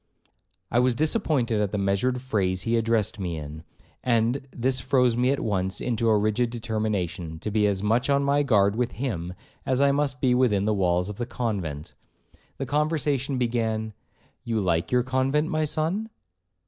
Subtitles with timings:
[0.71, 3.61] 'I was disappointed at the measured phrase he addressed me in,
[4.03, 8.23] and this froze me at once into a rigid determination, to be as much on
[8.23, 11.93] my guard with him, as I must be within the walls of the convent.
[12.57, 13.93] The conversation began,
[14.43, 16.09] 'You like your convent, my son?'